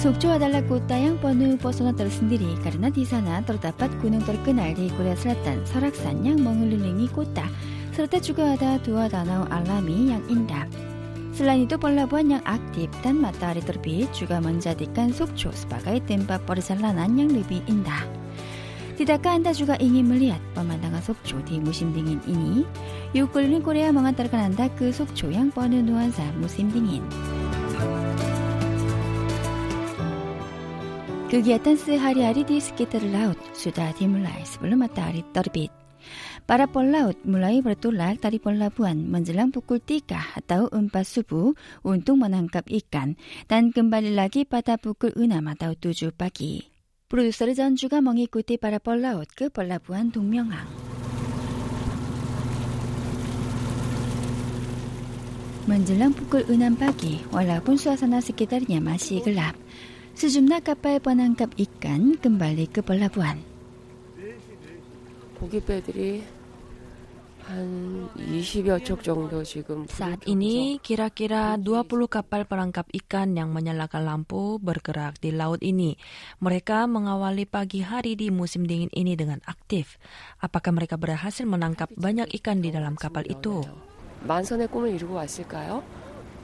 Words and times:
Sokcho 0.00 0.32
adalah 0.32 0.64
kota 0.64 0.96
yang 0.96 1.20
penuh 1.20 1.60
pesona 1.60 1.92
tersendiri 1.92 2.56
karena 2.64 2.88
di 2.88 3.04
sana 3.04 3.44
terdapat 3.44 3.92
gunung 4.00 4.24
terkenal 4.24 4.72
di 4.72 4.88
Korea 4.96 5.12
Selatan, 5.12 5.60
Soraksan 5.68 6.24
yang 6.24 6.40
mengelilingi 6.40 7.04
kota, 7.12 7.44
serta 7.92 8.16
juga 8.16 8.56
ada 8.56 8.80
dua 8.80 9.12
danau 9.12 9.44
alami 9.52 10.08
yang 10.08 10.24
indah. 10.32 10.64
Selain 11.36 11.68
itu, 11.68 11.76
pelabuhan 11.76 12.32
yang 12.32 12.40
aktif 12.48 12.88
dan 13.04 13.20
matahari 13.20 13.60
terbit 13.60 14.08
juga 14.16 14.40
menjadikan 14.40 15.12
Sokcho 15.12 15.52
sebagai 15.52 16.00
tempat 16.08 16.48
perjalanan 16.48 17.12
yang 17.20 17.28
lebih 17.36 17.60
indah. 17.68 18.00
Tidakkah 18.96 19.36
Anda 19.36 19.52
juga 19.52 19.76
ingin 19.84 20.08
melihat 20.08 20.40
pemandangan 20.56 21.04
Sokcho 21.04 21.44
di 21.44 21.60
musim 21.60 21.92
dingin 21.92 22.24
ini? 22.24 22.64
Yuk 23.12 23.36
keliling 23.36 23.60
Korea 23.60 23.92
mengantarkan 23.92 24.48
Anda 24.48 24.72
ke 24.80 24.96
Sokcho 24.96 25.28
yang 25.28 25.52
penuh 25.52 25.84
nuansa 25.84 26.24
musim 26.40 26.72
dingin. 26.72 27.04
Kegiatan 31.30 31.78
sehari-hari 31.78 32.42
di 32.42 32.58
sekitar 32.58 33.06
laut 33.06 33.38
sudah 33.54 33.94
dimulai 33.94 34.42
sebelum 34.42 34.82
matahari 34.82 35.22
terbit. 35.30 35.70
Para 36.42 36.66
pelaut 36.66 37.14
mulai 37.22 37.62
bertolak 37.62 38.18
dari 38.18 38.42
pelabuhan 38.42 39.06
menjelang 39.06 39.54
pukul 39.54 39.78
3 39.78 40.10
atau 40.42 40.66
4 40.66 40.90
subuh 40.90 41.54
untuk 41.86 42.18
menangkap 42.18 42.66
ikan 42.66 43.14
dan 43.46 43.70
kembali 43.70 44.10
lagi 44.10 44.42
pada 44.42 44.74
pukul 44.74 45.14
6 45.14 45.30
atau 45.30 45.70
7 45.78 46.10
pagi. 46.10 46.66
Produser 47.06 47.54
John 47.54 47.78
juga 47.78 48.02
mengikuti 48.02 48.58
para 48.58 48.82
pelaut 48.82 49.30
ke 49.30 49.54
pelabuhan 49.54 50.10
Dongmyeonghang. 50.10 50.66
Menjelang 55.70 56.10
pukul 56.10 56.42
6 56.50 56.58
pagi, 56.74 57.22
walaupun 57.30 57.78
suasana 57.78 58.18
sekitarnya 58.18 58.82
masih 58.82 59.22
gelap, 59.22 59.54
sejumlah 60.20 60.60
kapal 60.60 61.00
penangkap 61.00 61.48
ikan 61.56 62.12
kembali 62.20 62.68
ke 62.68 62.84
pelabuhan. 62.84 63.40
Saat 69.88 70.20
ini 70.28 70.76
kira-kira 70.84 71.56
20 71.56 71.88
kapal 72.12 72.44
perangkap 72.44 72.84
ikan 73.00 73.32
yang 73.32 73.48
menyalakan 73.48 74.04
lampu 74.04 74.60
bergerak 74.60 75.16
di 75.24 75.32
laut 75.32 75.64
ini. 75.64 75.96
Mereka 76.44 76.84
mengawali 76.84 77.48
pagi 77.48 77.80
hari 77.80 78.12
di 78.12 78.28
musim 78.28 78.68
dingin 78.68 78.92
ini 78.92 79.16
dengan 79.16 79.40
aktif. 79.48 79.96
Apakah 80.44 80.76
mereka 80.76 81.00
berhasil 81.00 81.48
menangkap 81.48 81.88
banyak 81.96 82.28
ikan 82.44 82.60
di 82.60 82.68
dalam 82.68 82.92
kapal 82.92 83.24
itu? 83.24 83.64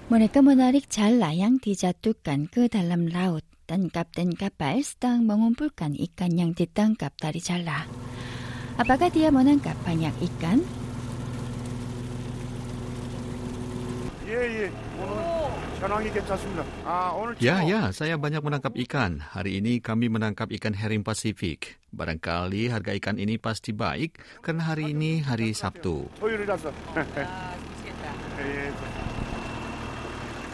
Mereka 0.09 0.41
menarik 0.41 0.89
jala 0.89 1.37
yang 1.37 1.61
dijatuhkan 1.61 2.49
ke 2.49 2.73
dalam 2.73 3.13
laut. 3.13 3.45
의 3.66 3.66
꿈을 3.66 3.66
이루고 3.66 3.66
왔을까요? 3.66 3.66
Mereka 3.66 3.66
menarik 3.66 3.66
jala 3.66 3.66
yang 3.66 3.66
dijatuhkan 3.66 3.66
ke 3.66 3.66
dalam 3.66 3.66
laut 3.66 3.66
dan 3.67 3.88
kapten 3.88 4.36
kapal 4.36 4.84
sedang 4.84 5.23
mengumpulkan 5.23 5.95
ikan 5.95 6.31
yang 6.36 6.52
ditangkap 6.52 7.14
dari 7.16 7.40
jala. 7.40 7.88
Apakah 8.78 9.09
dia 9.12 9.31
menangkap 9.31 9.76
banyak 9.86 10.14
ikan? 10.31 10.59
예, 14.28 14.64
예. 14.64 14.72
오늘 14.95 15.20
현황이 15.81 16.09
괜찮습니다. 16.12 16.64
아, 16.86 17.12
오늘 17.12 17.36
Ya, 17.42 17.59
지금 17.59 17.67
ya, 17.67 17.92
saya 17.92 18.16
banyak 18.16 18.40
menangkap 18.40 18.72
ikan. 18.88 19.20
Hari 19.20 19.59
ini 19.59 19.84
kami 19.84 20.08
menangkap 20.08 20.48
ikan 20.56 20.72
herring 20.72 21.04
Pasifik. 21.04 21.81
Barangkali 21.92 22.72
harga 22.72 22.95
ikan 22.95 23.20
ini 23.20 23.36
pasti 23.36 23.76
baik 23.76 24.16
karena 24.40 24.72
hari 24.72 24.95
ini 24.95 25.20
hari 25.20 25.52
Sabtu. 25.52 26.08
토요일이라서. 26.16 26.72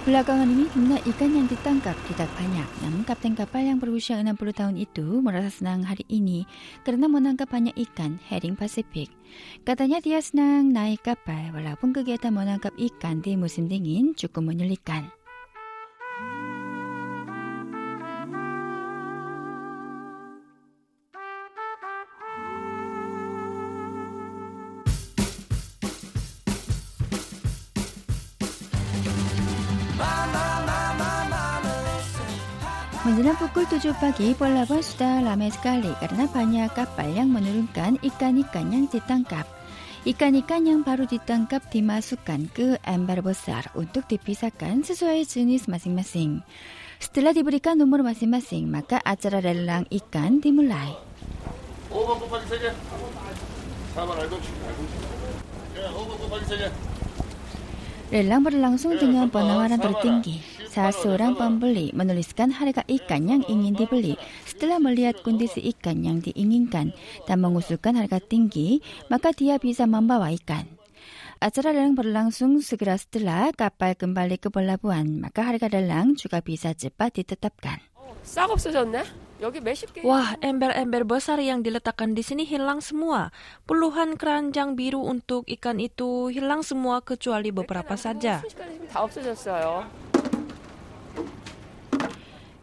예, 0.02 0.12
Belakangan 0.12 0.50
ini 0.50 0.66
jumlah 0.74 0.98
ikan 1.14 1.30
yang 1.30 1.46
ditangkap 1.46 1.94
tidak 2.10 2.26
banyak. 2.34 2.66
Namun 2.82 3.06
kapten 3.06 3.38
kapal 3.38 3.62
yang 3.62 3.78
berusia 3.78 4.18
60 4.18 4.34
tahun 4.50 4.74
itu 4.74 5.22
merasa 5.22 5.46
senang 5.46 5.86
hari 5.86 6.02
ini 6.10 6.42
karena 6.82 7.06
menangkap 7.06 7.46
banyak 7.46 7.70
ikan 7.86 8.18
herring 8.26 8.58
Pasifik. 8.58 9.14
Katanya 9.62 10.02
dia 10.02 10.18
senang 10.18 10.74
naik 10.74 11.06
kapal 11.06 11.54
walaupun 11.54 11.94
kegiatan 11.94 12.34
menangkap 12.34 12.74
ikan 12.74 13.22
di 13.22 13.38
musim 13.38 13.70
dingin 13.70 14.10
cukup 14.18 14.42
menyulitkan. 14.42 15.22
Dalam 33.22 33.38
pukul 33.38 33.62
7 33.71 33.94
pagi, 34.03 34.34
Pelabuhan 34.34 34.83
sudah 34.83 35.22
ramai 35.22 35.47
sekali 35.55 35.94
karena 36.03 36.27
banyak 36.27 36.75
kapal 36.75 37.06
yang 37.06 37.31
menurunkan 37.31 38.03
ikan-ikan 38.03 38.75
yang 38.75 38.91
ditangkap. 38.91 39.47
Ikan-ikan 40.03 40.66
yang 40.66 40.83
baru 40.83 41.06
ditangkap 41.06 41.62
dimasukkan 41.71 42.50
ke 42.50 42.82
ember 42.82 43.22
besar 43.22 43.71
untuk 43.78 44.11
dipisahkan 44.11 44.82
sesuai 44.82 45.22
jenis 45.22 45.71
masing-masing. 45.71 46.43
Setelah 46.99 47.31
diberikan 47.31 47.78
nomor 47.78 48.03
masing-masing, 48.03 48.66
maka 48.66 48.99
acara 49.06 49.38
lelang 49.38 49.87
ikan 49.87 50.43
dimulai. 50.43 50.91
Oh, 51.94 52.19
Lelang 58.11 58.43
berlangsung 58.43 58.99
dengan 58.99 59.31
penawaran 59.31 59.78
tertinggi 59.78 60.51
saat 60.72 60.97
seorang 60.97 61.37
pembeli 61.37 61.93
menuliskan 61.93 62.49
harga 62.49 62.81
ikan 62.88 63.28
yang 63.28 63.43
ingin 63.44 63.77
dibeli. 63.77 64.16
Setelah 64.49 64.81
melihat 64.81 65.21
kondisi 65.21 65.60
ikan 65.77 66.00
yang 66.00 66.25
diinginkan 66.25 66.97
dan 67.28 67.37
mengusulkan 67.44 67.93
harga 68.00 68.25
tinggi, 68.25 68.81
maka 69.12 69.37
dia 69.37 69.61
bisa 69.61 69.84
membawa 69.84 70.32
ikan. 70.32 70.65
Acara 71.44 71.77
lelang 71.77 71.93
berlangsung 71.93 72.65
segera 72.65 72.97
setelah 72.97 73.53
kapal 73.53 73.93
kembali 73.93 74.41
ke 74.41 74.49
pelabuhan, 74.49 75.21
maka 75.21 75.44
harga 75.44 75.69
lelang 75.69 76.16
juga 76.16 76.41
bisa 76.41 76.72
cepat 76.72 77.21
ditetapkan. 77.21 77.82
Wah, 80.06 80.38
ember-ember 80.38 81.03
besar 81.03 81.43
yang 81.43 81.66
diletakkan 81.66 82.15
di 82.15 82.22
sini 82.22 82.47
hilang 82.47 82.78
semua. 82.78 83.34
Puluhan 83.66 84.15
keranjang 84.15 84.78
biru 84.78 85.03
untuk 85.03 85.43
ikan 85.50 85.82
itu 85.82 86.31
hilang 86.31 86.62
semua 86.62 87.03
kecuali 87.03 87.50
beberapa 87.50 87.99
saja. 87.99 88.47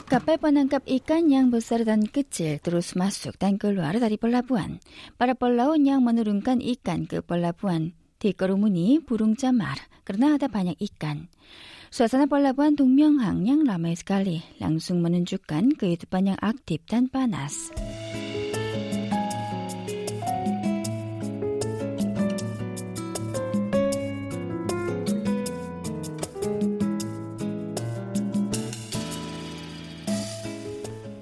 Kapal 0.10 0.42
penangkap 0.42 0.82
ikan 0.90 1.30
yang 1.30 1.54
besar 1.54 1.86
dan 1.86 2.02
kecil 2.02 2.58
terus 2.66 2.98
masuk 2.98 3.38
dan 3.38 3.62
keluar 3.62 3.94
dari 3.94 4.18
pelabuhan. 4.18 4.82
Para 5.22 5.38
pelaut 5.38 5.78
yang 5.78 6.02
menurunkan 6.02 6.66
ikan 6.66 7.06
ke 7.06 7.22
pelabuhan 7.22 7.94
dikerumuni 8.18 9.06
burung 9.06 9.38
camar 9.38 9.78
karena 10.10 10.34
ada 10.34 10.50
banyak 10.50 10.82
ikan. 10.82 11.30
Suasana 11.94 12.26
pelabuhan 12.26 12.74
Dongmyeonghang 12.74 13.46
yang 13.46 13.62
ramai 13.70 13.94
sekali 13.94 14.42
langsung 14.58 15.06
menunjukkan 15.06 15.78
kehidupan 15.78 16.34
yang 16.34 16.40
aktif 16.42 16.82
dan 16.90 17.06
panas. 17.06 17.70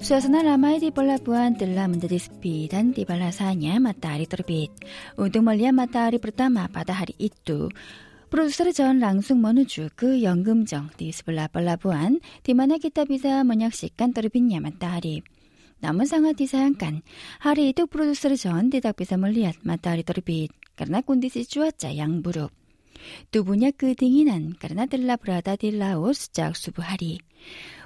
Suasana 0.08 0.40
ramai 0.40 0.80
di 0.80 0.88
pelabuhan 0.88 1.60
telah 1.60 1.84
menjadi 1.84 2.16
sepi 2.16 2.72
dan 2.72 2.96
tibalah 2.96 3.28
saatnya 3.28 3.76
matahari 3.76 4.24
terbit. 4.24 4.72
Untuk 5.20 5.44
melihat 5.44 5.76
matahari 5.76 6.16
pertama 6.16 6.64
pada 6.72 6.96
hari 6.96 7.12
itu, 7.20 7.68
produser 8.32 8.72
John 8.72 9.04
langsung 9.04 9.44
menuju 9.44 9.92
ke 10.00 10.16
Yeongeumjeong 10.16 10.96
di 10.96 11.12
sebelah 11.12 11.52
pelabuhan 11.52 12.24
di 12.40 12.56
mana 12.56 12.80
kita 12.80 13.04
bisa 13.04 13.44
menyaksikan 13.44 14.16
terbitnya 14.16 14.64
matahari. 14.64 15.28
Namun 15.84 16.08
sangat 16.08 16.40
disayangkan, 16.40 17.04
hari 17.44 17.76
itu 17.76 17.92
produser 17.92 18.40
John 18.40 18.72
tidak 18.72 19.04
bisa 19.04 19.20
melihat 19.20 19.60
matahari 19.68 20.08
terbit 20.08 20.56
karena 20.80 21.04
kondisi 21.04 21.44
cuaca 21.44 21.92
yang 21.92 22.24
buruk. 22.24 22.56
Tubuhnya 23.28 23.76
kedinginan 23.76 24.56
karena 24.56 24.88
telah 24.88 25.20
berada 25.20 25.60
di 25.60 25.76
laut 25.76 26.16
sejak 26.16 26.56
subuh 26.56 26.96
hari. 26.96 27.20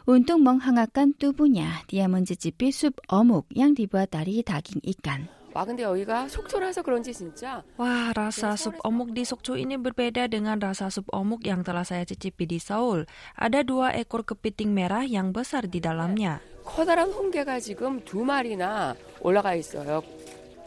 Untuk 0.07 0.39
menghangatkan 0.39 1.17
tubuhnya, 1.19 1.83
dia 1.91 2.07
mencicipi 2.07 2.71
sup 2.71 2.99
어묵 3.11 3.49
yang 3.51 3.75
dibuat 3.75 4.15
dari 4.15 4.41
daging 4.45 4.83
ikan. 4.97 5.29
와 5.57 5.65
근데 5.65 5.89
여기가 5.89 6.29
속초라서 6.29 6.85
그런지 6.85 7.17
진짜 7.17 7.65
Wah, 7.81 8.13
rasa 8.13 8.61
sup 8.61 8.77
omuk 8.85 9.17
di 9.17 9.25
Sokcho 9.25 9.57
ini 9.57 9.81
berbeda 9.81 10.29
dengan 10.29 10.61
rasa 10.61 10.93
sup 10.93 11.09
omuk 11.17 11.49
yang 11.49 11.65
telah 11.65 11.81
saya 11.81 12.05
cicipi 12.05 12.45
di 12.45 12.61
Seoul. 12.61 13.09
Ada 13.41 13.65
dua 13.65 13.97
ekor 13.97 14.29
kepiting 14.29 14.77
merah 14.77 15.09
yang 15.09 15.33
besar 15.33 15.65
di 15.65 15.81
dalamnya. 15.81 16.45
커다란 16.67 17.09
홍게가 17.09 17.61
지금 17.61 18.05
두 18.05 18.21
마리나 18.21 18.93
올라가 19.25 19.57
있어요. 19.57 20.05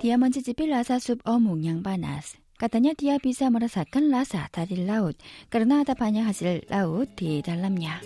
Dia 0.01 0.17
mencicipi 0.17 0.65
rasa 0.65 0.97
sup 0.97 1.21
어묵 1.21 1.61
yang 1.61 1.85
panas. 1.85 2.41
Katanya 2.57 2.97
dia 2.97 3.21
bisa 3.21 3.45
merasakan 3.53 4.09
rasa 4.09 4.49
dari 4.49 4.83
laut 4.89 5.21
karena 5.53 5.85
ada 5.85 5.93
banyak 5.93 6.25
hasil 6.25 6.65
laut 6.73 7.13
di 7.13 7.45
dalamnya. 7.45 8.01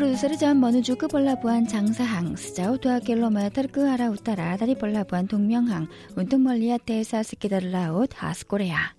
Produser 0.00 0.36
John 0.36 0.60
menuju 0.60 0.96
ke 0.96 1.06
pelabuhan 1.08 1.64
Changsahang 1.64 2.36
sejauh 2.36 2.76
2 2.76 3.00
km 3.04 3.64
ke 3.68 3.80
arah 3.84 4.12
utara 4.12 4.56
dari 4.60 4.76
pelabuhan 4.76 5.24
Dongmyeonghang 5.24 5.88
untuk 6.20 6.40
melihat 6.40 6.84
desa 6.84 7.24
sekitar 7.24 7.64
laut 7.64 8.12
khas 8.12 8.44
Korea. 8.44 8.92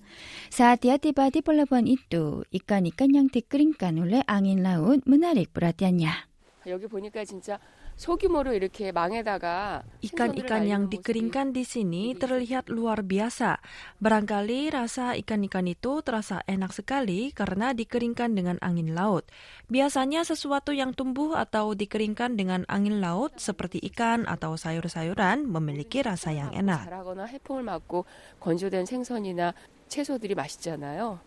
Saat 0.50 0.88
dia 0.88 0.98
tiba 0.98 1.30
di 1.30 1.46
pelabuhan 1.46 1.86
itu, 1.86 2.48
ikan-ikan 2.50 3.14
yang 3.14 3.28
dikeringkan 3.30 4.00
oleh 4.02 4.26
angin 4.26 4.66
laut 4.66 5.06
menarik 5.06 5.54
perhatiannya. 5.54 6.28
여기 6.68 6.88
보니까 6.88 7.24
진짜 7.24 7.60
소규모로 8.02 8.54
이렇게 8.54 8.92
망에다가 8.94 9.82
Ikan-ikan 10.06 10.70
yang 10.70 10.84
dikeringkan 10.86 11.50
di 11.50 11.66
sini 11.66 12.14
terlihat 12.14 12.70
luar 12.70 13.02
biasa. 13.02 13.58
Barangkali 13.98 14.70
rasa 14.70 15.18
ikan-ikan 15.18 15.66
itu 15.66 16.06
terasa 16.06 16.46
enak 16.46 16.78
sekali 16.78 17.34
karena 17.34 17.74
dikeringkan 17.74 18.38
dengan 18.38 18.62
angin 18.62 18.94
laut. 18.94 19.26
Biasanya 19.74 20.22
sesuatu 20.22 20.78
yang 20.78 20.94
tumbuh 20.94 21.42
atau 21.42 21.74
dikeringkan 21.74 22.38
dengan 22.38 22.70
angin 22.70 23.02
laut 23.02 23.34
seperti 23.42 23.82
ikan 23.90 24.30
atau 24.30 24.54
sayur-sayuran 24.54 25.50
memiliki 25.50 26.06
rasa 26.06 26.38
yang 26.38 26.54
enak. 26.54 26.86
자라거나 26.86 27.26
해풍을 27.26 27.66
맞고 27.66 28.06
건조된 28.40 28.86
생선이나 28.86 29.58
채소들이 29.90 30.36
맛있잖아요. 30.38 31.18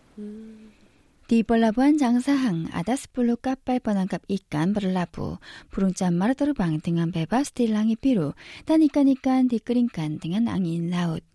Di 1.26 1.42
pelabuhan 1.42 1.98
Changsahang 1.98 2.70
ada 2.70 2.94
10 2.94 3.10
kapal 3.42 3.82
penangkap 3.82 4.22
ikan 4.30 4.70
berlabuh. 4.70 5.42
Burung 5.74 5.90
camar 5.90 6.38
terbang 6.38 6.78
dengan 6.78 7.10
bebas 7.10 7.50
di 7.50 7.66
langit 7.66 7.98
biru 7.98 8.38
dan 8.62 8.78
ikan-ikan 8.86 9.50
dikeringkan 9.50 10.22
dengan 10.22 10.46
angin 10.46 10.86
laut. 10.86 11.26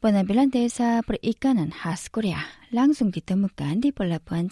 Penampilan 0.00 0.48
desa 0.48 1.04
perikanan 1.04 1.68
khas 1.68 2.08
Korea 2.08 2.40
langsung 2.72 3.12
ditemukan 3.12 3.84
di 3.84 3.92
pelabuhan 3.92 4.48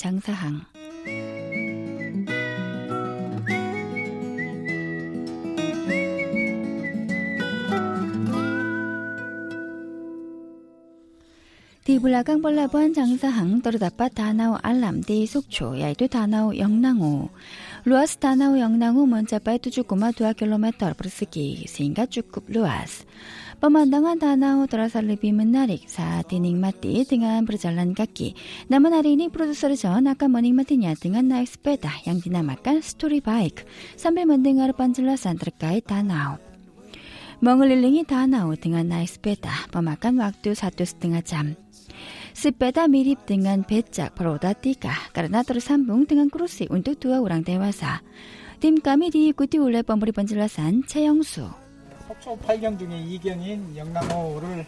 Changsahang. 11.99 12.15
Di 12.15 12.15
belakang 12.15 12.39
pelabuhan 12.39 12.95
Changsahang 12.95 13.53
terdapat 13.59 14.15
danau 14.15 14.55
alam 14.63 15.03
di 15.03 15.27
Sokcho, 15.27 15.75
yaitu 15.75 16.07
danau 16.07 16.55
Yeongnang-ho. 16.55 17.27
Luas 17.91 18.15
danau 18.23 18.55
Yeongnang-ho 18.55 19.03
mencapai 19.03 19.59
7,2 19.59 19.83
km 20.39 20.95
persegi, 20.95 21.67
sehingga 21.67 22.07
cukup 22.07 22.47
luas. 22.55 23.03
Pemandangan 23.59 24.15
danau 24.15 24.63
terasa 24.71 25.03
lebih 25.03 25.35
menarik 25.35 25.91
saat 25.91 26.31
dinikmati 26.31 27.03
dengan 27.03 27.43
berjalan 27.43 27.91
kaki. 27.91 28.39
Namun 28.71 28.95
hari 28.95 29.19
ini 29.19 29.27
produser 29.27 29.75
John 29.75 30.07
akan 30.07 30.39
menikmatinya 30.39 30.95
dengan 30.95 31.27
naik 31.27 31.59
sepeda 31.59 31.91
yang 32.07 32.23
dinamakan 32.23 32.79
story 32.79 33.19
bike 33.19 33.67
sambil 33.99 34.31
mendengar 34.31 34.71
penjelasan 34.71 35.35
terkait 35.35 35.83
danau. 35.91 36.39
Mengelilingi 37.43 38.07
danau 38.07 38.55
dengan 38.55 38.87
naik 38.87 39.19
sepeda 39.19 39.51
memakan 39.75 40.23
waktu 40.23 40.55
satu 40.55 40.87
setengah 40.87 41.23
jam. 41.27 41.59
10배다 42.39 42.89
미립 42.89 43.27
등한 43.27 43.65
배짝 43.65 44.15
바로 44.15 44.39
다띠가 44.39 44.89
까르나도르 45.13 45.59
삼봉 45.59 46.07
등한 46.07 46.31
크루시 46.31 46.69
운뚝 46.71 47.01
두어 47.01 47.21
우랑 47.21 47.43
대화사 47.43 48.01
딤까미리 48.61 49.33
꾸띠 49.33 49.59
올레 49.59 49.83
범부리 49.83 50.13
번질라산 50.13 50.85
최영수 50.87 51.51
속초 52.07 52.39
8경 52.39 52.79
중에 52.79 52.91
2경인 52.91 53.77
영남호를 53.77 54.65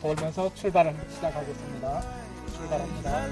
돌면서 0.00 0.54
출발을 0.54 0.94
시작하고 1.10 1.50
있습니다. 1.50 2.02
출발합니다. 2.56 3.28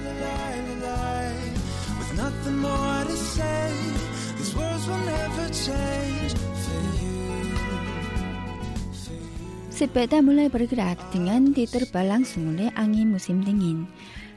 Sepeda 9.76 10.24
mulai 10.24 10.48
bergerak 10.48 10.96
dengan 11.12 11.52
diterbang 11.52 12.08
langsung 12.08 12.56
oleh 12.56 12.72
angin 12.80 13.12
musim 13.12 13.44
dingin. 13.44 13.84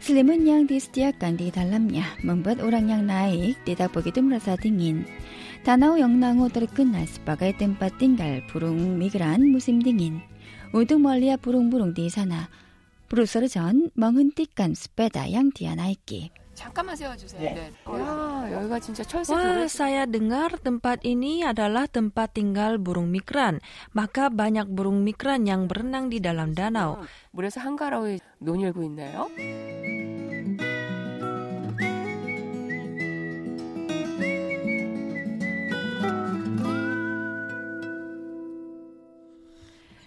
Selimut 0.03 0.43
yang 0.43 0.67
disediakan 0.67 1.39
di 1.39 1.47
dalamnya 1.47 2.03
membuat 2.27 2.59
orang 2.59 2.91
yang 2.91 3.07
naik 3.07 3.55
tidak 3.63 3.95
begitu 3.95 4.19
merasa 4.19 4.59
dingin. 4.59 5.07
Danau 5.63 5.95
Yeongnang-ho 5.95 6.51
terkenal 6.51 7.07
sebagai 7.07 7.55
tempat 7.55 7.95
tinggal 7.95 8.43
burung 8.51 8.99
migran 8.99 9.47
musim 9.47 9.79
dingin. 9.79 10.19
Untuk 10.75 10.99
melihat 10.99 11.39
burung-burung 11.39 11.95
di 11.95 12.11
sana, 12.11 12.51
Bruser 13.07 13.47
John 13.47 13.95
menghentikan 13.95 14.75
sepeda 14.75 15.23
yang 15.23 15.55
dia 15.55 15.71
naiki. 15.71 16.35
잠깐만 16.59 16.93
세워주세요. 16.97 17.41
예. 17.41 17.53
네. 17.53 17.71
야, 18.48 18.50
여기가 18.50 18.80
진짜 18.80 19.04
철새 19.04 19.32
Wah, 19.32 19.44
도로. 19.44 19.68
saya 19.68 20.08
dengar 20.08 20.56
tempat 20.56 21.04
ini 21.04 21.44
adalah 21.44 21.84
tempat 21.84 22.34
tinggal 22.34 22.80
burung 22.80 23.12
migran. 23.12 23.60
Maka 23.92 24.32
banyak 24.32 24.68
burung 24.72 25.04
migran 25.04 25.44
yang 25.44 25.68
berenang 25.68 26.08
di 26.08 26.18
dalam 26.18 26.56
danau. 26.56 27.04
물에서 27.32 27.60
한가로이 27.60 28.18
논일고 28.40 28.82
있나요? 28.82 29.28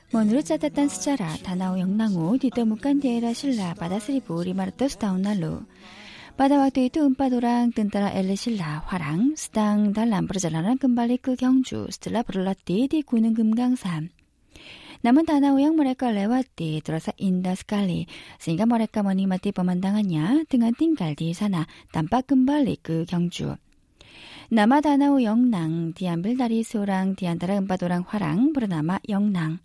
Menurut 0.07 0.49
catatan 0.49 0.89
sejarah, 0.89 1.35
Danau 1.45 1.77
Yeongnang-ho 1.77 2.41
ditemukan 2.41 2.97
di 2.97 3.21
era 3.21 3.35
Silla 3.37 3.75
pada 3.77 4.01
1500 4.01 4.97
tahun 4.97 5.21
lalu. 5.21 5.61
Pada 6.32 6.64
waktu 6.64 6.88
itu 6.88 7.04
empat 7.04 7.28
orang 7.36 7.76
tentara 7.76 8.08
El 8.16 8.32
Silla 8.40 8.80
Hwarang 8.88 9.36
sedang 9.36 9.92
dalam 9.92 10.24
perjalanan 10.24 10.80
kembali 10.80 11.20
ke 11.20 11.36
Gyeongju 11.36 11.92
setelah 11.92 12.24
berlatih 12.24 12.88
di 12.88 13.04
Gunung 13.04 13.36
Gemgangsan. 13.36 14.08
Namun 15.04 15.28
danau 15.28 15.60
yang 15.60 15.76
mereka 15.76 16.08
lewati 16.08 16.80
terasa 16.80 17.12
indah 17.20 17.52
sekali 17.52 18.08
sehingga 18.40 18.64
mereka 18.64 19.04
menikmati 19.04 19.52
pemandangannya 19.52 20.48
dengan 20.48 20.72
tinggal 20.72 21.12
di 21.12 21.36
sana 21.36 21.68
tanpa 21.92 22.24
kembali 22.24 22.80
ke 22.80 23.04
Gyeongju. 23.04 23.52
Nama 24.56 24.76
danau 24.80 25.20
Yeongnang 25.20 25.92
diambil 25.92 26.40
dari 26.40 26.64
seorang 26.64 27.12
di 27.12 27.28
antara 27.28 27.60
empat 27.60 27.84
orang 27.84 28.08
Hwarang 28.08 28.56
bernama 28.56 28.96
Yeongnang. 29.04 29.60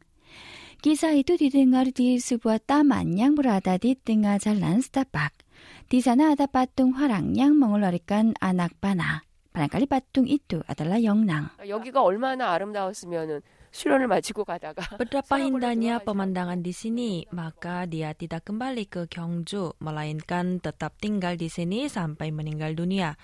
Kisah 0.83 1.15
itu 1.15 1.39
didengar 1.39 1.95
di 1.95 2.19
sebuah 2.19 2.59
taman 2.59 3.15
yang 3.15 3.39
berada 3.39 3.79
di 3.79 3.95
tengah 3.95 4.35
jalan 4.35 4.83
setapak. 4.83 5.46
Di 5.86 6.00
sana 6.00 6.32
ada 6.32 6.48
patung 6.48 6.96
Hwarang 6.96 7.36
yang 7.36 7.58
mengeluarkan 7.60 8.40
anak 8.40 8.72
panah. 8.80 9.28
Barangkali 9.52 9.84
patung 9.84 10.24
itu 10.24 10.64
adalah 10.64 10.96
Yeongnang. 10.96 11.52
여기가 11.68 12.00
얼마나 12.00 12.56
아름다웠으면은 12.56 13.44
수련을 13.72 14.06
마치고 14.08 14.44
가다가 14.44 14.96
Betapa 14.96 15.36
서울로 15.36 15.48
indahnya 15.48 16.00
돌아가지 16.00 16.04
pemandangan 16.08 16.60
di 16.60 16.72
sini, 16.72 17.10
maka 17.32 17.84
dia 17.88 18.12
tidak 18.12 18.48
kembali 18.48 18.84
ke 18.88 19.08
Gyeongju, 19.08 19.80
melainkan 19.80 20.60
tetap 20.60 20.96
tinggal 21.00 21.36
di 21.36 21.48
sini 21.48 21.88
sampai 21.88 22.32
meninggal 22.32 22.76
dunia. 22.76 23.16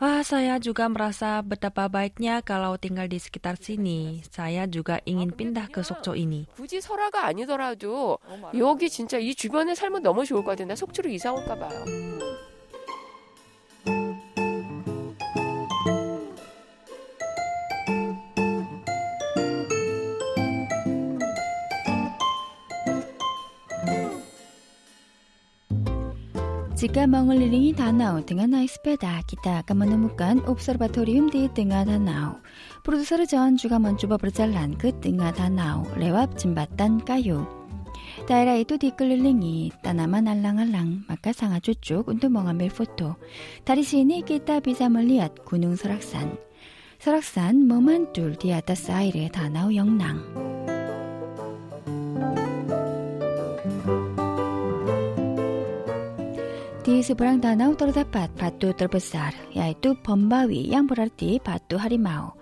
Wah, 0.00 0.24
saya 0.24 0.56
juga 0.56 0.88
merasa 0.88 1.44
betapa 1.44 1.84
baiknya 1.84 2.40
kalau 2.40 2.80
tinggal 2.80 3.04
di 3.04 3.20
sekitar 3.20 3.60
sini. 3.60 4.24
Saya 4.24 4.64
juga 4.64 4.96
ingin 5.04 5.28
pindah 5.28 5.68
ke 5.68 5.84
Sokcho 5.84 6.16
ini. 6.16 6.48
굳이 6.56 6.80
설화가 6.80 7.28
아니더라도 7.28 8.16
여기 8.56 8.88
진짜 8.88 9.18
이 9.20 9.34
주변에 9.34 9.74
살면 9.74 10.00
너무 10.02 10.24
좋을 10.24 10.40
것 10.40 10.56
같은데 10.56 10.74
속초로 10.74 11.10
이사 11.10 11.32
올까 11.36 11.52
봐요. 11.52 11.84
지가 26.80 27.08
멍을리링이 27.08 27.74
다나오 27.74 28.24
등한 28.24 28.54
아이스페다 28.54 29.20
기타 29.26 29.60
까마노무간 29.60 30.48
옵서바토리움 30.48 31.28
디 31.28 31.50
등하 31.52 31.84
다나오 31.84 32.36
프로듀서르 32.84 33.26
전 33.26 33.58
주가 33.58 33.78
먼주바 33.78 34.16
브르잘란 34.16 34.78
그 34.78 34.98
등하 34.98 35.30
다나오 35.30 35.84
레왑 35.96 36.38
진바딴 36.38 37.04
까요 37.04 37.46
다이라이 38.26 38.64
또 38.64 38.78
디끌릴링이 38.78 39.72
따나만 39.82 40.26
알랑알랑 40.26 41.04
마카 41.06 41.34
상하 41.34 41.60
쪼쪽 41.60 42.08
운도 42.08 42.30
멍한 42.30 42.56
멜포토 42.56 43.16
다리시니 43.64 44.24
기타 44.24 44.60
비자멀리앗 44.60 45.44
군웅 45.44 45.76
설악산 45.76 46.38
설악산 46.98 47.68
머만 47.68 48.10
뚫 48.14 48.38
디아따 48.38 48.74
사이레 48.74 49.28
다나오 49.32 49.74
영랑 49.74 50.69
Di 56.90 57.06
seberang 57.06 57.38
danau 57.38 57.78
terdapat 57.78 58.34
batu 58.34 58.74
terbesar, 58.74 59.30
yaitu 59.54 59.94
Bombawi 59.94 60.74
yang 60.74 60.90
berarti 60.90 61.38
batu 61.38 61.78
harimau. 61.78 62.34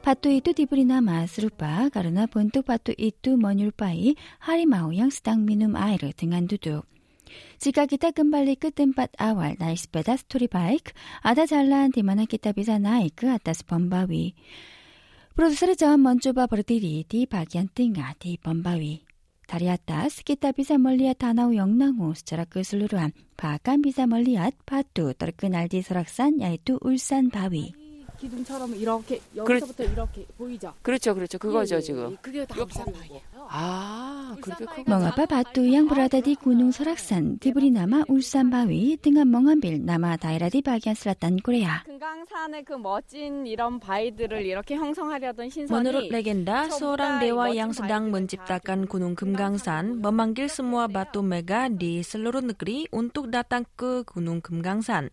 Batu 0.00 0.32
itu 0.32 0.56
diberi 0.56 0.88
nama 0.88 1.28
serupa 1.28 1.84
karena 1.92 2.24
bentuk 2.24 2.64
batu 2.64 2.96
itu 2.96 3.36
menyerupai 3.36 4.16
harimau 4.48 4.88
yang 4.88 5.12
sedang 5.12 5.44
minum 5.44 5.76
air 5.76 6.00
dengan 6.16 6.48
duduk. 6.48 6.88
Jika 7.60 7.84
kita 7.84 8.16
kembali 8.16 8.56
ke 8.56 8.72
tempat 8.72 9.12
awal 9.20 9.60
naik 9.60 9.84
sepeda 9.84 10.16
story 10.16 10.48
bike, 10.48 10.96
ada 11.20 11.44
jalan 11.44 11.92
di 11.92 12.00
mana 12.00 12.24
kita 12.24 12.56
bisa 12.56 12.80
naik 12.80 13.20
ke 13.20 13.28
atas 13.28 13.60
pembawi. 13.60 14.32
Produser 15.36 15.76
John 15.76 16.00
mencoba 16.00 16.48
berdiri 16.48 17.04
di 17.04 17.28
bagian 17.28 17.68
tengah 17.68 18.16
di 18.16 18.40
다리아따 19.50 20.08
스키타 20.08 20.52
비사멀리아 20.52 21.12
다나우 21.12 21.56
영랑호 21.56 22.14
스차라 22.14 22.44
끄슬루루함 22.44 23.10
그 23.10 23.22
바까 23.36 23.76
비사멀리아 23.82 24.48
파뚜 24.64 25.14
떨끈 25.14 25.56
알디 25.56 25.82
설악산 25.82 26.40
야이뚜 26.40 26.78
울산 26.82 27.28
바위 27.30 27.72
기둥처럼 28.20 28.76
이렇게 28.76 29.20
여기서부터 29.34 29.84
그, 29.84 29.90
이렇게 29.90 30.26
보이죠? 30.36 30.72
그렇죠, 30.82 31.14
그렇죠. 31.14 31.38
그거죠 31.38 31.76
예, 31.76 31.80
지금. 31.80 32.10
예, 32.10 32.12
예. 32.12 32.16
그게 32.20 32.44
다 32.44 32.62
울산 32.62 32.84
바위예요. 32.92 33.20
아, 33.48 34.36
그렇게 34.40 34.66
크고. 34.66 34.84
멍아빠 34.86 35.26
바뚜 35.26 35.72
양브라다디 35.72 36.34
군웅 36.36 36.70
설악산 36.70 37.38
디브리 37.38 37.70
남아 37.70 38.04
울산 38.08 38.50
바위 38.50 38.98
등한 38.98 39.30
멍한빌 39.30 39.86
남아 39.86 40.18
다이라디 40.18 40.60
바기안 40.62 40.94
슬라탄 40.94 41.38
꾸레야. 41.38 41.82
Menurut 45.68 46.08
legenda, 46.08 46.72
seorang 46.72 47.20
dewa 47.20 47.52
yang 47.52 47.76
sedang 47.76 48.08
menciptakan 48.08 48.88
Gunung 48.88 49.12
Gemgangsan 49.12 50.00
memanggil 50.00 50.48
semua 50.48 50.88
batu 50.88 51.20
mega 51.20 51.68
di 51.68 52.00
seluruh 52.00 52.40
negeri 52.40 52.88
untuk 52.88 53.28
datang 53.28 53.68
ke 53.76 54.08
Gunung 54.08 54.40
Gemgangsan. 54.40 55.12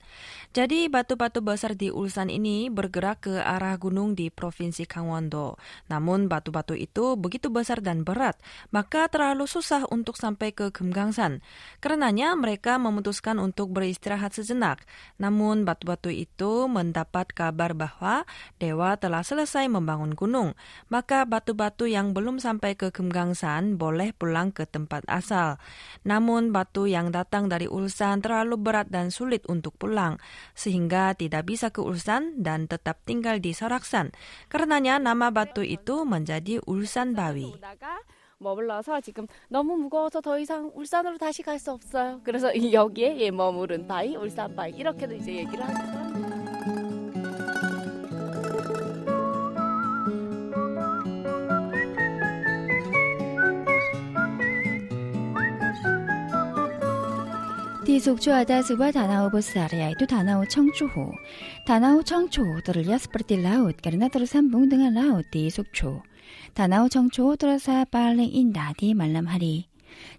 Jadi 0.56 0.88
batu-batu 0.88 1.44
besar 1.44 1.75
di 1.75 1.91
Ulsan 1.91 2.32
ini 2.32 2.72
bergerak 2.72 3.27
ke 3.27 3.36
arah 3.44 3.75
gunung 3.75 4.15
di 4.15 4.32
Provinsi 4.32 4.88
Gangwon-do. 4.88 5.60
Namun 5.91 6.32
batu-batu 6.32 6.72
itu 6.72 7.20
begitu 7.20 7.51
besar 7.51 7.84
dan 7.84 8.08
berat, 8.08 8.39
maka 8.72 9.12
terlalu 9.12 9.44
susah 9.44 9.84
untuk 9.91 10.15
sampai 10.15 10.56
ke 10.56 10.72
Gemgangsan. 10.72 11.44
Karenanya 11.84 12.32
mereka 12.39 12.79
memutuskan 12.79 13.44
untuk 13.44 13.75
beristirahat 13.75 14.32
sejenak. 14.39 14.88
Namun 15.20 15.67
batu-batu 15.67 16.08
itu 16.08 16.76
mendapat 16.76 17.32
kabar 17.32 17.73
bahwa 17.73 18.28
dewa 18.61 18.94
telah 19.00 19.25
selesai 19.25 19.66
membangun 19.66 20.12
gunung. 20.12 20.54
Maka 20.92 21.25
batu-batu 21.25 21.88
yang 21.88 22.12
belum 22.12 22.38
sampai 22.38 22.76
ke 22.76 22.92
Gemgangsan 22.92 23.80
boleh 23.80 24.12
pulang 24.12 24.52
ke 24.52 24.68
tempat 24.68 25.02
asal. 25.09 25.56
Namun 26.04 26.52
batu 26.52 26.85
yang 26.85 27.11
datang 27.11 27.49
dari 27.49 27.66
Ulsan 27.66 28.21
terlalu 28.21 28.61
berat 28.61 28.92
dan 28.92 29.09
sulit 29.09 29.42
untuk 29.49 29.75
pulang, 29.80 30.21
sehingga 30.52 31.16
tidak 31.16 31.49
bisa 31.49 31.73
ke 31.73 31.80
Ulsan 31.80 32.44
dan 32.44 32.68
tetap 32.68 33.00
tinggal 33.09 33.40
di 33.40 33.56
Soraksan. 33.56 34.12
Karenanya 34.52 35.00
nama 35.00 35.32
batu 35.32 35.64
itu 35.64 36.04
menjadi 36.04 36.61
Ulsan 36.68 37.16
Bawi. 37.16 37.56
오다가 37.56 38.00
머물러서 38.42 39.00
지금 39.00 39.26
너무 39.49 39.76
무거워서 39.76 40.21
더 40.21 40.38
이상 40.38 40.71
울산으로 40.75 41.16
다시 41.16 41.42
갈 41.42 41.59
수 41.59 41.71
없어요. 41.71 42.21
그래서 42.25 42.52
이 42.52 42.73
여기에 42.73 43.16
예, 43.18 43.30
머무른 43.30 43.87
바위, 43.87 44.16
울산 44.16 44.54
바위 44.56 44.75
이렇게도 44.75 45.14
이제 45.14 45.37
얘기를 45.37 45.62
하 45.62 46.25
이 57.98 58.00
속초하다스와 58.00 58.92
다나오보스 58.92 59.58
아래아이도 59.58 60.06
다나오 60.06 60.46
청초호, 60.46 61.13
다나오 61.66 62.04
청초호 62.04 62.62
들을려스 62.62 63.10
프리티 63.10 63.42
라웃, 63.42 63.75
가르나 63.82 64.08
들어산 64.08 64.51
뭉등한 64.51 64.94
라웃 64.94 65.25
디 65.32 65.50
속초, 65.50 66.04
다나오 66.54 66.89
청초호 66.89 67.38
들어사 67.38 67.86
빨랭 67.86 68.20
인다 68.20 68.74
디 68.77 68.94
말람하리. 68.94 69.68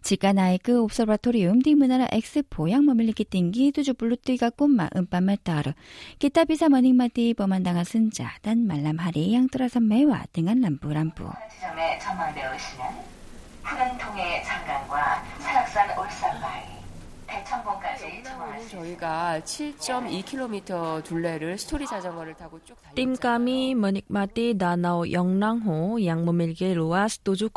지가 0.03 0.33
나이그 0.33 0.83
옵서바토리움 0.83 1.63
디 1.63 1.77
문화라 1.77 2.09
엑스포 2.11 2.69
양머밀리기 2.69 3.27
띵기 3.27 3.71
두주 3.71 3.95
블루띠가 3.95 4.51
꽃마 4.51 4.89
음밤말 4.97 5.37
따르 5.37 5.73
기타비사 6.19 6.71
머닝마디 6.71 7.33
범한당하 7.35 7.85
쓴자 7.85 8.33
단 8.43 8.67
말람하리 8.67 9.33
양뜨라산 9.35 9.87
매와 9.87 10.25
등한 10.33 10.63
람부람부 10.63 11.31
지점에 11.55 11.97
전망되어 12.01 12.57
있으면 12.57 12.89
푸른 13.63 13.97
통의 13.99 14.43
장강과 14.43 15.23
설악산 15.39 15.97
올산마을 15.97 16.68
저희가 18.67 19.41
7.2km 19.45 21.05
둘레를 21.05 21.59
스토리 21.59 21.87
자전거를 21.87 22.35
타고 22.35 22.59
쭉 22.65 22.77
Tim 22.95 23.15
달렸잖아요. 23.15 23.23
kami 23.23 23.75
menikmati 23.79 24.59
Danau 24.59 25.07
Yeongnam-ho 25.07 26.03
yang 26.03 26.27
memiliki 26.27 26.75
luas 26.75 27.23
7,2 27.23 27.53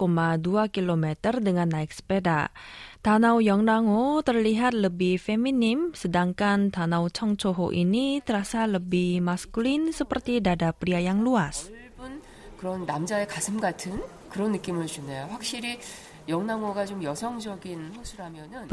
km 0.69 1.05
dengan 1.41 1.67
naik 1.71 1.89
sepeda. 1.95 2.53
Danau 3.01 3.41
Yeongnam-ho 3.41 4.21
terlihat 4.21 4.77
lebih 4.77 5.17
feminim, 5.17 5.89
sedangkan 5.97 6.69
Danau 6.69 7.09
Cheongcho-ho 7.09 7.73
ini 7.73 8.21
terasa 8.21 8.69
lebih 8.69 9.25
maskulin 9.25 9.89
seperti 9.89 10.37
dada 10.37 10.69
pria 10.69 11.01
yang 11.01 11.25
luas. 11.25 11.71
넓은 11.97 12.21
그런 12.61 12.85
남자의 12.85 13.27
가슴 13.27 13.59
같은 13.59 14.01
그런 14.29 14.51
느낌을 14.53 14.85
주네요. 14.87 15.27
확실히 15.31 15.79
영랑호가 16.27 16.85
좀 16.85 17.01
여성적인 17.03 17.93
호수라면은 17.95 18.67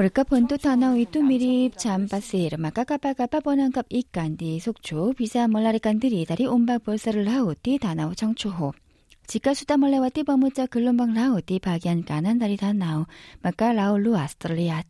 itu 0.99 1.21
mirip 1.23 1.77
jam 1.79 2.09
pasir, 2.09 2.59
maka 2.59 2.85
kapal-kapal 2.85 3.41
penangkap 3.41 3.87
ikan 3.89 4.37
di 4.37 4.59
Sukcho 4.59 5.15
bisa 5.15 5.47
melarikan 5.47 6.03
diri 6.03 6.27
dari 6.27 6.45
ombak 6.45 6.85
besar 6.85 7.17
laut 7.17 7.63
di 7.63 7.79
Danau 7.79 8.13
Cheongchuho. 8.13 8.75
Jika 9.29 9.53
sudah 9.53 9.77
melewati 9.77 10.25
pemuncak 10.25 10.73
gelombang 10.73 11.13
laut 11.13 11.45
di 11.45 11.61
bagian 11.61 12.01
kanan 12.01 12.41
dari 12.41 12.57
danau, 12.57 13.05
maka 13.45 13.77
laut 13.77 14.01
luas 14.01 14.33
terlihat. 14.41 14.89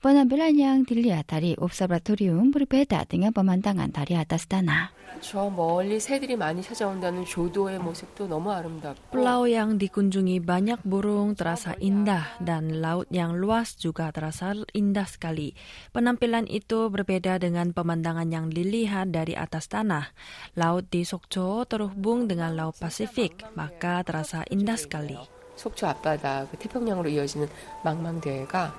Penampilan 0.00 0.54
yang 0.54 0.78
dilihat 0.84 1.32
dari 1.32 1.56
observatorium 1.56 2.52
berbeda 2.52 3.08
dengan 3.08 3.32
pemandangan 3.32 3.90
dari 3.90 4.14
atas 4.14 4.46
tanah. 4.46 4.92
저 5.20 5.48
멀리 5.48 5.98
새들이 5.98 6.36
많이 6.36 6.60
찾아온다는 6.60 7.24
조도의 7.24 7.78
모습도 7.80 8.28
너무 8.28 8.52
아름답고 8.52 9.16
Pulau 9.16 9.48
yang 9.48 9.80
dikunjungi 9.80 10.44
banyak 10.44 10.84
burung 10.84 11.32
terasa 11.32 11.72
indah 11.80 12.36
dan 12.44 12.84
laut 12.84 13.08
yang 13.08 13.32
luas 13.32 13.80
juga 13.80 14.12
terasa 14.12 14.52
indah 14.76 15.08
sekali. 15.08 15.56
Penampilan 15.96 16.44
itu 16.52 16.92
berbeda 16.92 17.40
dengan 17.40 17.72
pemandangan 17.72 18.28
yang 18.28 18.52
dilihat 18.52 19.08
dari 19.08 19.32
atas 19.32 19.72
tanah. 19.72 20.12
Laut 20.60 20.92
di 20.92 21.08
Sokcho 21.08 21.64
terhubung 21.64 22.28
dengan 22.28 22.52
Laut 22.52 22.76
Pasifik, 22.76 23.42
maka 23.56 24.04
terasa 24.04 24.44
indah 24.52 24.76
sekali. 24.76 25.16
속초 25.56 25.86
앞바다 25.86 26.48
그 26.50 26.58
태평양으로 26.58 27.08
이어지는 27.08 27.48
망망대해가 27.82 28.74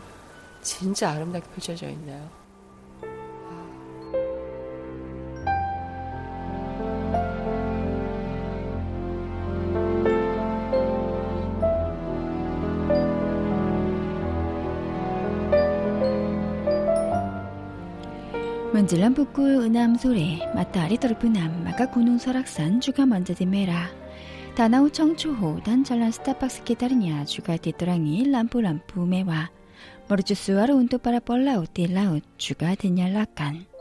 진짜 0.62 1.10
아름답게 1.10 1.50
펼쳐져 1.50 1.90
있나요? 1.90 2.30
먼질란 18.72 19.14
북구 19.14 19.42
은암 19.42 19.96
소리 19.96 20.40
맞다 20.54 20.84
아리 20.84 20.96
떨프남 20.96 21.62
마가 21.64 21.90
군웅 21.90 22.18
설악산 22.18 22.80
주가 22.80 23.04
먼저 23.04 23.34
디메라 23.34 23.90
다나우 24.54 24.90
청초호 24.90 25.60
단 25.62 25.84
전란 25.84 26.10
스타박스 26.10 26.64
기다리냐 26.64 27.24
주가 27.26 27.56
뒤따랑이 27.56 28.30
람푸 28.30 28.60
람푸 28.60 29.06
메와 29.06 29.50
Mercusuar 30.10 30.74
untuk 30.76 31.00
para 31.00 31.22
pelaut 31.22 31.70
di 31.72 31.88
laut 31.88 32.20
juga 32.36 32.76
dinyalakan. 32.76 33.72